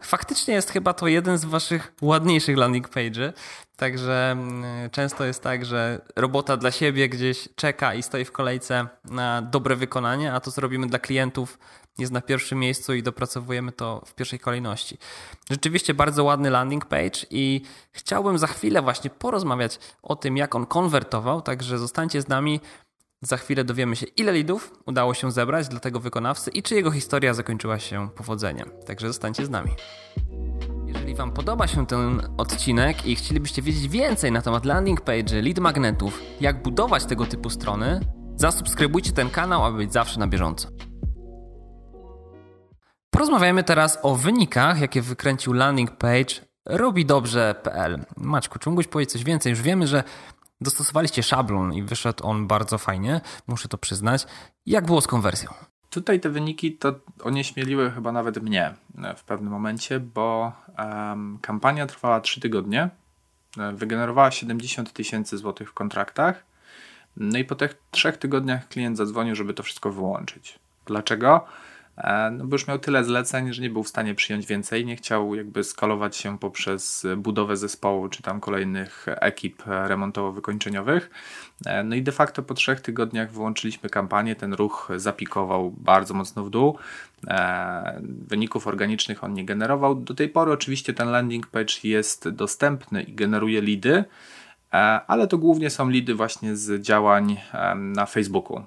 [0.00, 3.32] Faktycznie jest chyba to jeden z waszych ładniejszych landing page'y,
[3.76, 8.86] także mm, często jest tak, że robota dla siebie gdzieś czeka i stoi w kolejce
[9.04, 11.58] na dobre wykonanie, a to co robimy dla klientów
[11.98, 14.98] jest na pierwszym miejscu i dopracowujemy to w pierwszej kolejności.
[15.50, 20.66] Rzeczywiście bardzo ładny landing page i chciałbym za chwilę właśnie porozmawiać o tym, jak on
[20.66, 22.60] konwertował, także zostańcie z nami.
[23.22, 26.90] Za chwilę dowiemy się, ile lidów udało się zebrać dla tego wykonawcy i czy jego
[26.90, 28.70] historia zakończyła się powodzeniem.
[28.86, 29.70] Także zostańcie z nami.
[30.86, 35.58] Jeżeli Wam podoba się ten odcinek i chcielibyście wiedzieć więcej na temat landing page, lead
[35.58, 38.00] magnetów, jak budować tego typu strony,
[38.36, 40.68] zasubskrybujcie ten kanał, aby być zawsze na bieżąco.
[43.14, 46.34] Porozmawiajmy teraz o wynikach, jakie wykręcił landing page
[46.66, 48.04] robidobrze.pl.
[48.16, 49.50] Maćku, czy mógłbyś powiedzieć coś więcej?
[49.50, 50.04] Już wiemy, że
[50.60, 54.26] dostosowaliście szablon i wyszedł on bardzo fajnie, muszę to przyznać.
[54.66, 55.50] Jak było z konwersją?
[55.90, 61.86] Tutaj te wyniki to onieśmieliły chyba nawet mnie e, w pewnym momencie, bo um, kampania
[61.86, 62.88] trwała 3 tygodnie,
[63.58, 66.44] e, wygenerowała 70 tysięcy złotych w kontraktach,
[67.16, 70.58] no i po tych trzech tygodniach klient zadzwonił, żeby to wszystko wyłączyć.
[70.86, 71.46] Dlaczego?
[71.96, 74.96] E, no bo już miał tyle zleceń, że nie był w stanie przyjąć więcej, nie
[74.96, 81.10] chciał jakby skalować się poprzez budowę zespołu czy tam kolejnych ekip remontowo-wykończeniowych.
[81.66, 86.44] E, no i de facto po trzech tygodniach wyłączyliśmy kampanię, ten ruch zapikował bardzo mocno
[86.44, 86.78] w dół.
[87.28, 89.94] E, wyników organicznych on nie generował.
[89.94, 94.04] Do tej pory oczywiście ten landing page jest dostępny i generuje lidy,
[95.06, 97.40] ale to głównie są lidy właśnie z działań
[97.76, 98.62] na Facebooku.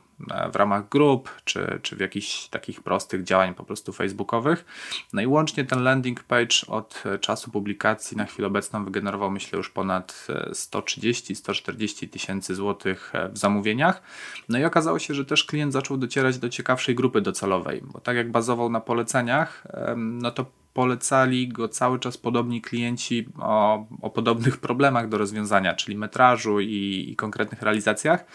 [0.53, 4.65] w ramach grup, czy, czy w jakichś takich prostych działań po prostu facebookowych.
[5.13, 9.69] No i łącznie ten landing page od czasu publikacji na chwilę obecną wygenerował myślę już
[9.69, 14.01] ponad 130-140 tysięcy złotych w zamówieniach.
[14.49, 18.17] No i okazało się, że też klient zaczął docierać do ciekawszej grupy docelowej, bo tak
[18.17, 19.63] jak bazował na poleceniach,
[19.97, 20.45] no to
[20.77, 27.05] polecali go cały czas podobni klienci o, o podobnych problemach do rozwiązania, czyli metrażu i,
[27.09, 28.25] i konkretnych realizacjach.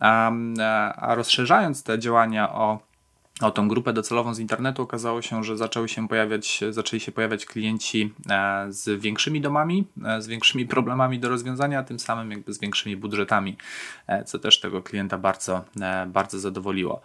[0.00, 0.32] A,
[0.96, 2.88] a rozszerzając te działania o
[3.40, 7.46] o tą grupę docelową z internetu okazało się, że zaczęły się pojawiać, zaczęli się pojawiać
[7.46, 12.60] klienci e, z większymi domami, e, z większymi problemami do rozwiązania, tym samym jakby z
[12.60, 13.56] większymi budżetami,
[14.06, 15.64] e, co też tego klienta bardzo,
[16.06, 17.00] bardzo zadowoliło.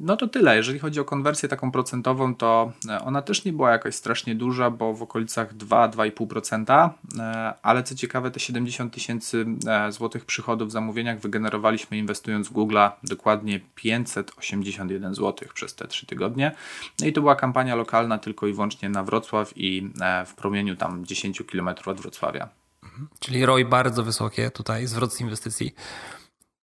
[0.00, 0.56] No to tyle.
[0.56, 4.70] Jeżeli chodzi o konwersję taką procentową, to e, ona też nie była jakaś strasznie duża,
[4.70, 10.72] bo w okolicach 2-2,5%, e, ale co ciekawe, te 70 tysięcy e, złotych przychodów w
[10.72, 16.52] zamówieniach wygenerowaliśmy inwestując w Google'a dokładnie 581 zł przez te 3 tygodnie.
[17.00, 19.90] No i to była kampania lokalna tylko i wyłącznie na Wrocław i
[20.26, 22.48] w promieniu tam 10 km od Wrocławia.
[22.82, 23.08] Mhm.
[23.20, 25.74] Czyli ROI bardzo wysokie tutaj, zwrot z inwestycji.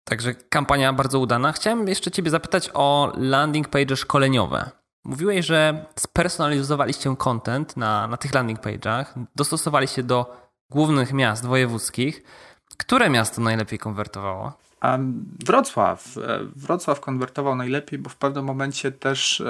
[0.09, 1.53] Także kampania bardzo udana.
[1.53, 4.71] Chciałem jeszcze Ciebie zapytać o landing page szkoleniowe.
[5.05, 9.05] Mówiłeś, że spersonalizowaliście content na, na tych landing page'ach,
[9.37, 10.37] dostosowaliście do
[10.71, 12.23] głównych miast wojewódzkich.
[12.79, 14.53] Które miasto najlepiej konwertowało?
[15.47, 16.19] Wrocław.
[16.19, 19.43] E, Wrocław konwertował najlepiej, bo w pewnym momencie też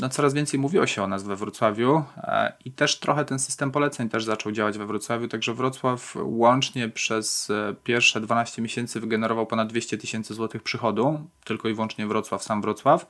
[0.00, 3.70] no, coraz więcej mówiło się o nas we Wrocławiu e, i też trochę ten system
[3.70, 9.46] poleceń też zaczął działać we Wrocławiu, także Wrocław łącznie przez e, pierwsze 12 miesięcy wygenerował
[9.46, 13.06] ponad 200 tysięcy złotych przychodu, tylko i wyłącznie Wrocław, sam Wrocław.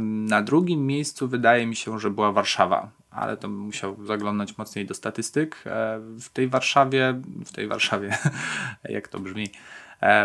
[0.00, 4.94] Na drugim miejscu wydaje mi się, że była Warszawa, ale to musiał zaglądać mocniej do
[4.94, 5.64] statystyk.
[6.20, 8.18] W tej Warszawie, w tej Warszawie,
[8.84, 9.50] jak to brzmi,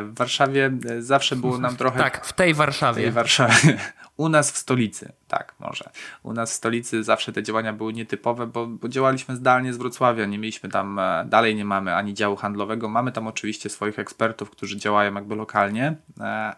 [0.03, 1.99] w Warszawie e, zawsze było nam trochę.
[1.99, 3.01] Tak, w tej Warszawie.
[3.01, 3.77] W tej Warszawie.
[4.17, 5.89] U nas w stolicy, tak, może.
[6.23, 10.25] U nas w stolicy zawsze te działania były nietypowe, bo, bo działaliśmy zdalnie z Wrocławia.
[10.25, 12.89] Nie mieliśmy tam, e, dalej nie mamy ani działu handlowego.
[12.89, 15.95] Mamy tam oczywiście swoich ekspertów, którzy działają jakby lokalnie,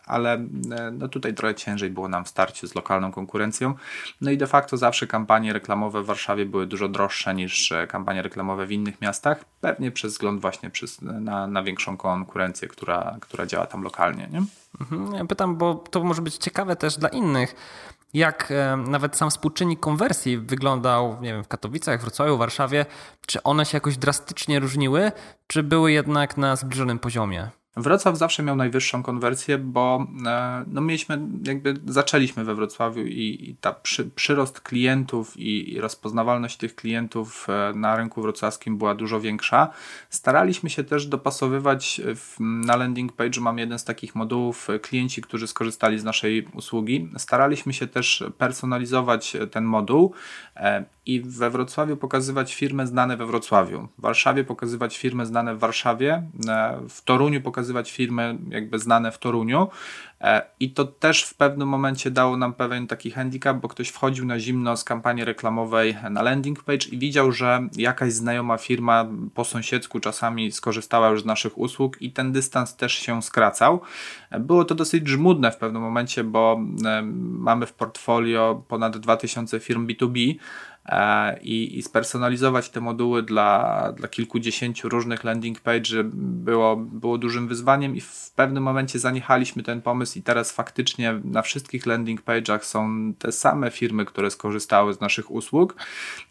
[0.06, 0.46] ale
[0.92, 3.74] no tutaj trochę ciężej było nam w starciu z lokalną konkurencją.
[4.22, 8.66] No i de facto zawsze kampanie reklamowe w Warszawie były dużo droższe niż kampanie reklamowe
[8.66, 9.46] w innych miastach.
[9.62, 14.30] Pewnie przez wzgląd właśnie przez, na, na większą konkurencję, która, która, działa tam lokalnie.
[14.32, 14.44] Nie?
[14.82, 15.14] Mhm.
[15.14, 17.49] Ja pytam, bo to może być ciekawe też dla innych.
[18.14, 22.86] Jak e, nawet sam współczynnik konwersji wyglądał, nie wiem, w Katowicach, Wrocławiu, Warszawie,
[23.26, 25.12] czy one się jakoś drastycznie różniły,
[25.48, 27.50] czy były jednak na zbliżonym poziomie?
[27.78, 33.56] Wrocław zawsze miał najwyższą konwersję, bo e, no mieliśmy, jakby zaczęliśmy we Wrocławiu i, i
[33.62, 39.20] ta przy, przyrost klientów i, i, rozpoznawalność tych klientów e, na rynku wrocławskim była dużo
[39.20, 39.70] większa.
[40.10, 45.22] Staraliśmy się też dopasowywać w, na landing page, mam jeden z takich modułów, e, klienci,
[45.22, 47.10] którzy skorzystali z naszej usługi.
[47.18, 50.14] Staraliśmy się też personalizować ten moduł
[51.06, 56.24] i we Wrocławiu pokazywać firmy znane we Wrocławiu, w Warszawie pokazywać firmy znane w Warszawie,
[56.90, 59.68] w Toruniu pokazywać pokazywać firmy jakby znane w Toruniu
[60.22, 64.26] e, i to też w pewnym momencie dało nam pewien taki handicap, bo ktoś wchodził
[64.26, 69.46] na zimno z kampanii reklamowej na landing page i widział, że jakaś znajoma firma po
[69.46, 73.82] sąsiedzku czasami skorzystała już z naszych usług i ten dystans też się skracał.
[74.40, 77.02] Było to dosyć żmudne w pewnym momencie, bo e,
[77.40, 80.36] mamy w portfolio ponad 2000 firm B2B,
[80.79, 80.79] E,
[81.42, 87.96] i, i spersonalizować te moduły dla, dla kilkudziesięciu różnych landing page było, było dużym wyzwaniem
[87.96, 93.14] i w pewnym momencie zaniechaliśmy ten pomysł i teraz faktycznie na wszystkich landing page'ach są
[93.20, 95.76] te same firmy, które skorzystały z naszych usług,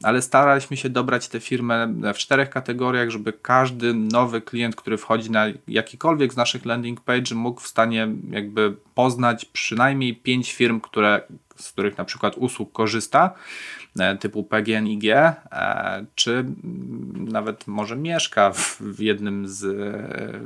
[0.02, 5.30] ale staraliśmy się dobrać te firmy w czterech kategoriach, żeby każdy nowy klient, który wchodzi
[5.30, 11.22] na jakikolwiek z naszych landing page mógł w stanie jakby poznać przynajmniej pięć firm, które
[11.56, 13.30] z których na przykład usług korzysta,
[13.98, 16.44] e, typu PGNiG, e, czy
[17.14, 19.58] nawet może mieszka w jednym z,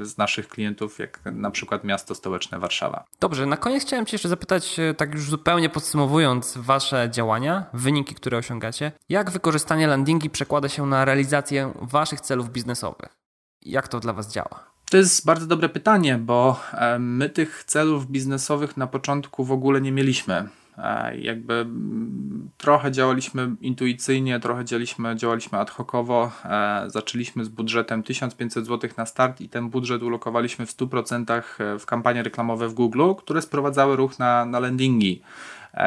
[0.09, 3.05] z naszych klientów, jak na przykład miasto stołeczne Warszawa.
[3.21, 8.15] Dobrze, na koniec chciałem Cię jeszcze zapytać, e, tak już zupełnie podsumowując Wasze działania, wyniki,
[8.15, 13.17] które osiągacie, jak wykorzystanie landingi przekłada się na realizację Waszych celów biznesowych?
[13.63, 14.72] Jak to dla Was działa?
[14.93, 16.61] To jest bardzo dobre pytanie, bo
[16.99, 20.49] my tych celów biznesowych na początku w ogóle nie mieliśmy.
[20.79, 21.67] E, jakby
[22.59, 26.31] trochę działaliśmy intuicyjnie, trochę działaliśmy, działaliśmy ad hocowo.
[26.45, 31.43] E, zaczęliśmy z budżetem 1500 zł na start i ten budżet ulokowaliśmy w 100%
[31.79, 35.23] w kampanie reklamowe w Google, które sprowadzały ruch na, na landingi.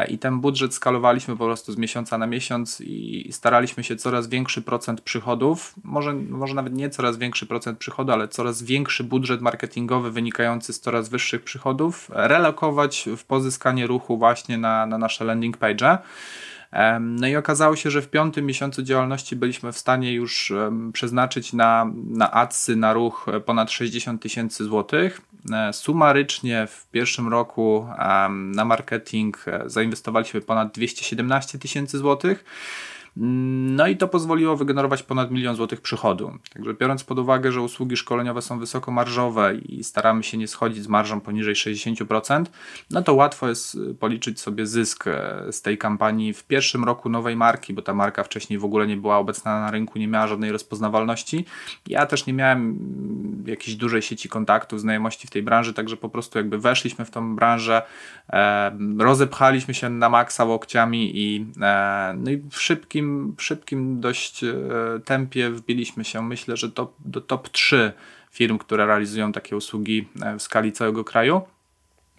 [0.10, 4.62] I ten budżet skalowaliśmy po prostu z miesiąca na miesiąc i staraliśmy się coraz większy
[4.62, 10.12] procent przychodów, może, może nawet nie coraz większy procent przychodu, ale coraz większy budżet marketingowy
[10.12, 15.98] wynikający z coraz wyższych przychodów relokować w pozyskanie ruchu właśnie na, na nasze landing page.
[16.99, 20.54] No i okazało się, że w piątym miesiącu działalności byliśmy w stanie już
[20.93, 25.21] przeznaczyć na, na adsy, na ruch e, ponad 60 tysięcy złotych.
[25.54, 27.88] E, sumarycznie w pierwszym roku
[28.30, 32.45] na marketing e, zainwestowaliśmy ponad 217 tysięcy złotych.
[33.17, 36.32] No i to pozwoliło wygenerować ponad milion złotych przychodu.
[36.54, 40.84] Także biorąc pod uwagę, że usługi szkoleniowe są wysoko marżowe i staramy się nie schodzić
[40.84, 42.45] z marżą poniżej 60%,
[42.91, 47.10] no to łatwo jest y, policzyć sobie zysk e, z tej kampanii w pierwszym roku
[47.10, 50.28] nowej marki, bo ta marka wcześniej w ogóle nie była obecna na rynku, nie miała
[50.28, 51.45] żadnej rozpoznawalności.
[51.88, 56.10] Ja też nie miałem mm, jakiejś dużej sieci kontaktów, znajomości w tej branży, także po
[56.10, 57.82] prostu jakby weszliśmy w tą branżę,
[58.99, 64.53] rozepchaliśmy się na maksa łokciami i, e, no i w szybkim szybkim, szybkim dość e,
[65.05, 67.93] tempie wbiliśmy się, myślę, że do, do top 3
[68.31, 71.41] firm, które realizują takie usługi e, w skali całego kraju.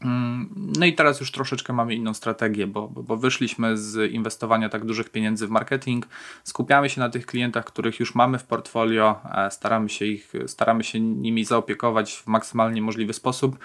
[0.03, 4.69] Mm, no i teraz już troszeczkę mamy inną strategię, bo, bo, bo, wyszliśmy z inwestowania
[4.69, 6.07] tak dużych pieniędzy w marketing,
[6.45, 10.85] skupiamy się na tych klientach, których już mamy w portfolio, e, staramy się, ich, staramy
[10.85, 13.59] się nimi zaopiekować w maksymalnie możliwy sposób,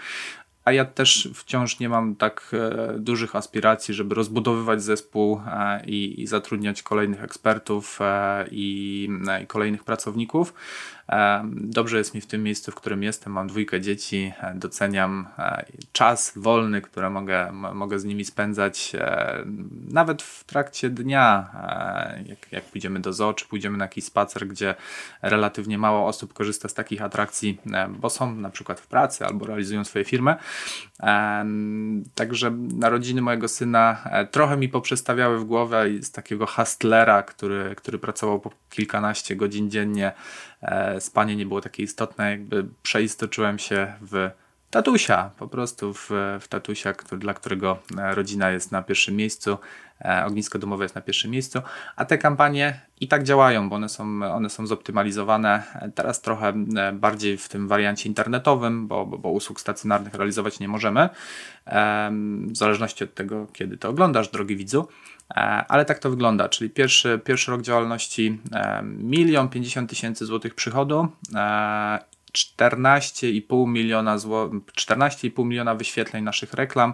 [0.66, 6.28] a ja też wciąż nie mam tak e, dużych aspiracji, żeby rozbudowywać zespół e, i,
[6.28, 9.10] zatrudniać kolejnych ekspertów e, i
[9.48, 10.54] kolejnych pracowników.
[11.54, 13.34] Dobrze jest mi w tym miejscu, w którym jestem.
[13.34, 19.44] Mam dwójkę dzieci, e, doceniam e, czas wolny, który mogę, mogę z nimi spędzać e,
[19.92, 21.52] nawet w trakcie dnia.
[22.26, 24.76] Jak, jak pójdziemy do zoo, czy pójdziemy na jakiś spacer, gdzie
[25.22, 29.84] relatywnie mało osób korzysta z takich atrakcji, bo są na przykład w pracy albo realizują
[29.84, 30.36] swoje firmy.
[32.16, 38.40] Także narodziny mojego syna trochę mi poprzestawiały w głowę z takiego hustlera, który, który pracował
[38.40, 40.12] po kilkanaście godzin dziennie
[41.00, 44.30] spanie nie było takie istotne, jakby przeistoczyłem się w
[44.72, 46.10] tatusia, po prostu w,
[46.42, 49.58] w tatusia, który, dla którego e, rodzina jest na pierwszym miejscu,
[50.02, 51.62] e, ognisko domowe jest na pierwszym miejscu,
[51.96, 55.64] a te kampanie i tak działają, bo one są, one są zoptymalizowane.
[55.96, 56.54] Teraz trochę
[56.94, 61.10] bardziej w tym wariancie internetowym, bo, bo, bo usług stacjonarnych realizować nie możemy,
[62.48, 64.88] w zależności od tego, kiedy to oglądasz, drogi widzu.
[65.36, 70.56] E, ale tak to wygląda, czyli pierwszy, pierwszy rok działalności e, milion pięćdziesiąt tysięcy złotych
[70.56, 71.08] przychodu,
[72.34, 76.94] 14,5 e, miliona, 14,5 miliona wyświetleń naszych reklam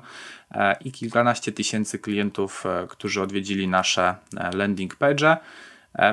[0.85, 4.15] i kilkanaście tysięcy klientów, którzy odwiedzili nasze
[4.53, 5.37] landing page.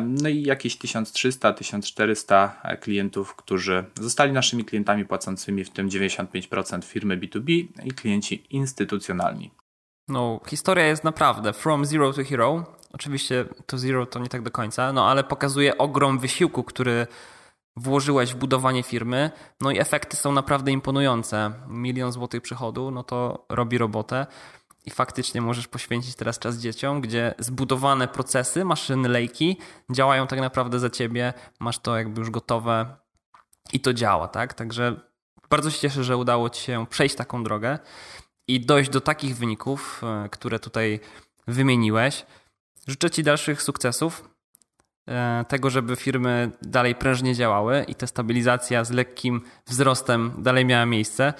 [0.00, 2.48] No i jakieś 1300-1400
[2.80, 9.50] klientów, którzy zostali naszymi klientami płacącymi, w tym 95% firmy B2B i klienci instytucjonalni.
[10.08, 12.64] No, historia jest naprawdę from zero to hero.
[12.92, 17.06] Oczywiście to zero to nie tak do końca, no ale pokazuje ogrom wysiłku, który
[17.76, 21.52] włożyłeś w budowanie firmy, no i efekty są naprawdę imponujące.
[21.68, 24.26] Milion złotych przychodu, no to robi robotę
[24.86, 29.58] i faktycznie możesz poświęcić teraz czas dzieciom, gdzie zbudowane procesy, maszyny, lejki
[29.90, 32.96] działają tak naprawdę za ciebie, masz to jakby już gotowe
[33.72, 34.54] i to działa, tak?
[34.54, 35.00] Także
[35.50, 37.78] bardzo się cieszę, że udało ci się przejść taką drogę
[38.48, 41.00] i dojść do takich wyników, e, które tutaj
[41.46, 42.26] wymieniłeś.
[42.86, 44.28] Życzę Ci dalszych sukcesów,
[45.08, 50.86] e, tego, żeby firmy dalej prężnie działały i ta stabilizacja z lekkim wzrostem dalej miała
[50.86, 51.34] miejsce.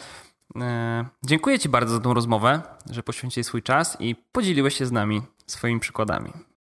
[0.61, 4.93] E, dziękuję Ci bardzo za tą rozmowę, że poświęciłeś swój czas i podzieliłeś się z
[4.93, 6.54] nami swoimi przykładami.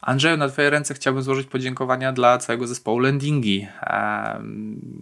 [0.00, 3.68] Andrzeju, na Twoje ręce chciałbym złożyć podziękowania dla całego zespołu Landingi.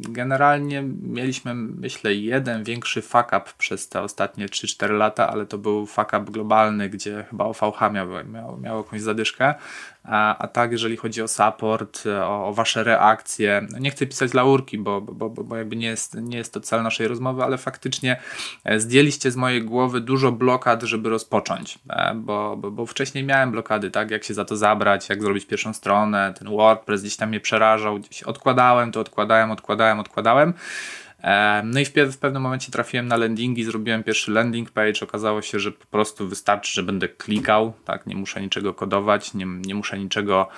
[0.08, 5.87] Generalnie mieliśmy, myślę, jeden większy fuck up przez te ostatnie 3-4 lata, ale to był
[5.87, 9.54] fuck up globalny, gdzie chyba OVH miał, miał, miał jakąś zadyszkę
[10.11, 14.79] a, tak jeżeli chodzi o support, o, o wasze reakcje, no nie chcę pisać laurki,
[14.79, 18.21] bo, bo, bo, bo jakby nie jest, nie jest to cel naszej rozmowy, ale faktycznie
[18.64, 23.51] e, zdjęliście z mojej głowy dużo blokad, żeby rozpocząć, e, bo, bo, bo wcześniej miałem
[23.51, 27.29] blokady, tak, jak się za to zabrać, jak zrobić pierwszą stronę, ten WordPress gdzieś tam
[27.29, 30.55] mnie przerażał, gdzieś odkładałem to, odkładałem, odkładałem, odkładałem,
[31.64, 35.00] no i w, pewnym momencie trafiłem na landingi, zrobiłem pierwszy landing page.
[35.02, 39.46] Okazało się, że po prostu wystarczy, że będę klikał, tak, nie muszę niczego kodować, nie,
[39.46, 40.48] nie muszę niczego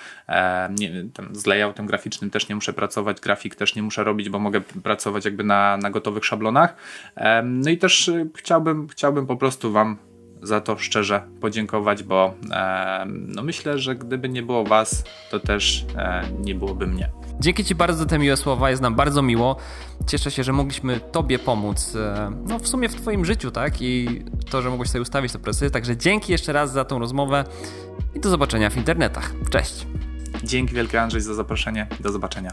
[0.78, 4.38] nie, tam z layoutem graficznym też nie muszę pracować, grafik też nie muszę robić, bo
[4.38, 6.76] mogę pracować jakby na, na gotowych szablonach.
[7.44, 9.96] No i też e, chciałbym, chciałbym po prostu Wam
[10.42, 12.34] za to szczerze podziękować, bo
[13.06, 17.19] no myślę, że gdyby nie było Was, to też e, nie byłoby mnie.
[17.40, 19.56] Dzięki Ci bardzo za te miłe słowa, jest nam bardzo miło.
[20.06, 23.82] Cieszę się, że mogliśmy Tobie pomóc, e, no w sumie w Twoim życiu, tak?
[23.82, 25.70] I to, że mogłeś sobie ustawić te presy.
[25.70, 27.44] Także dzięki jeszcze raz za tą rozmowę
[28.14, 29.32] i do zobaczenia w internetach.
[29.50, 29.86] Cześć!
[30.44, 31.86] Dzięki wielkie Andrzej za zaproszenie.
[32.00, 32.52] Do zobaczenia.